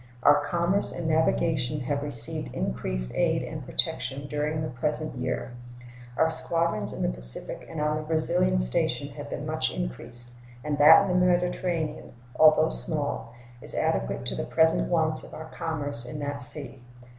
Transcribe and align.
Our 0.23 0.43
commerce 0.43 0.91
and 0.91 1.07
navigation 1.07 1.81
have 1.81 2.01
received 2.01 2.55
increased 2.55 3.13
aid 3.13 3.43
and 3.43 3.63
protection 3.63 4.25
during 4.27 4.63
the 4.63 4.69
present 4.69 5.15
year. 5.15 5.53
Our 6.17 6.27
squadrons 6.27 6.91
in 6.91 7.03
the 7.03 7.09
Pacific 7.09 7.67
and 7.69 7.79
on 7.79 7.97
the 7.97 8.01
Brazilian 8.01 8.57
station 8.57 9.09
have 9.09 9.29
been 9.29 9.45
much 9.45 9.71
increased, 9.71 10.31
and 10.63 10.79
that 10.79 11.07
in 11.07 11.07
the 11.19 11.25
Mediterranean, 11.27 12.13
although 12.35 12.69
small, 12.71 13.35
is 13.61 13.75
adequate 13.75 14.25
to 14.25 14.35
the 14.35 14.43
present 14.43 14.89
wants 14.89 15.23
of 15.23 15.35
our 15.35 15.51
commerce 15.51 16.03
in 16.03 16.17
that 16.17 16.41
sea. 16.41 16.81